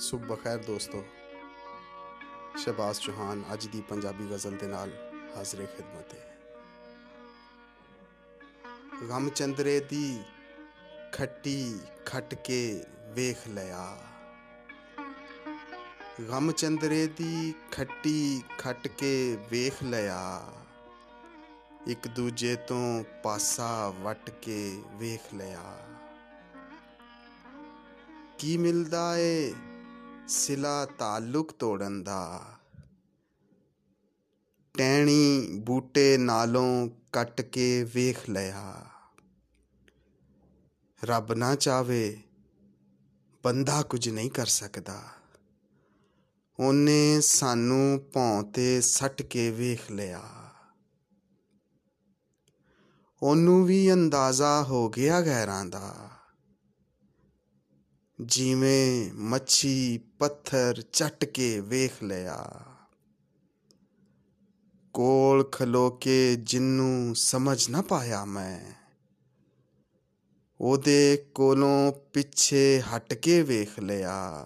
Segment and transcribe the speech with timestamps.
[0.00, 1.04] ਸੁਬਹ ਖੈਰ ਦੋਸਤੋ,
[2.56, 4.90] ਸ਼ਬਾਸ ਚੌਹਾਨ ਅੱਜ ਦੀ ਪੰਜਾਬੀ ਗਜ਼ਲ ਦੇ ਨਾਲ
[5.36, 6.38] ਹਾਜ਼ਰੇ ਖਿਦਮਤ ਹੈ।
[9.08, 10.22] ਗਮ ਚੰਦਰੇ ਦੀ
[11.12, 13.98] ਖੱਟੀ ਖੱਟ ਕੇ ਵੇਖ ਲਿਆ।
[16.28, 20.52] ਗਮ ਚੰਦਰੇ ਦੀ ਖੱਟੀ ਖੱਟ ਕੇ ਵੇਖ ਲਿਆ।
[21.86, 25.88] ਇੱਕ ਦੂਜੇ ਤੋਂ ਪਾਸਾ ਵਟ ਕੇ ਵੇਖ ਲਿਆ।
[28.38, 29.54] ਕੀ ਮਿਲਦਾ ਏ
[30.30, 32.42] ਸਿਲਾ ਤਾਲੁਕ ਤੋੜਨ ਦਾ।
[34.78, 38.86] ਟਹਿਣੀ ਬੂਟੇ ਨਾਲੋਂ ਕੱਟ ਕੇ ਵੇਖ ਲਿਆ।
[41.04, 42.22] ਰੱਬ ਨਾ ਚਾਵੇ,
[43.44, 45.02] ਬੰਦਾ ਕੁਝ ਨਹੀਂ ਕਰ ਸਕਦਾ।
[46.60, 50.22] ਉਹਨੇ ਸਾਨੂੰ ਭੌਂ ਤੇ ਸੱਟ ਕੇ ਵੇਖ ਲਿਆ।
[53.22, 56.10] ਉਹਨੂੰ ਵੀ ਅੰਦਾਜ਼ਾ ਹੋ ਗਿਆ ਗੈਰਾਂ ਦਾ।
[58.20, 62.50] ਜਿਵੇਂ ਮੱਛੀ ਪੱਥਰ ਚੱਟ ਕੇ ਵੇਖ ਲਿਆ।
[64.92, 68.72] ਕੋਲ ਖਲੋ ਕੇ ਜਿੰਨੂੰ ਸਮਝ ਨਾ ਪਾਇਆ ਮੈਂ।
[70.60, 74.44] ਉਹਦੇ ਕੋਲੋਂ ਪਿੱਛੇ ਹਟ ਕੇ ਵੇਖ ਲਿਆ।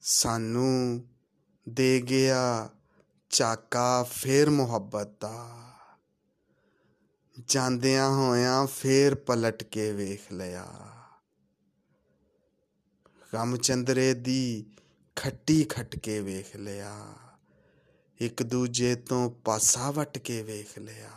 [0.00, 1.04] ਸਾਨੂੰ
[1.68, 2.70] ਦੇ ਗਿਆ
[3.30, 5.56] ਚਾਕਾ ਫੇਰ ਮੁਹੱਬਤ ਦਾ।
[7.46, 10.68] ਜਾਂਦਿਆਂ ਹੋਇਆਂ ਫੇਰ ਪਲਟ ਕੇ ਵੇਖ ਲਿਆ।
[13.34, 14.66] ਗਮ ਚੰਦਰੇ ਦੀ
[15.16, 17.14] ਖੱਟੀ ਖੱਟ ਕੇ ਵੇਖ ਲਿਆ।
[18.20, 21.10] ਇੱਕ ਦੂਜੇ ਤੋਂ ਪਾਸਾ ਵਟ ਕੇ ਵੇਖ ਲਿਆ।